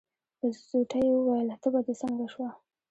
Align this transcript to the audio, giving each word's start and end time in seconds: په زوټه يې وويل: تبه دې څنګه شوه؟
په 0.37 0.45
زوټه 0.67 0.97
يې 1.05 1.11
وويل: 1.13 1.49
تبه 1.63 1.79
دې 1.85 1.93
څنګه 2.01 2.25
شوه؟ 2.33 2.49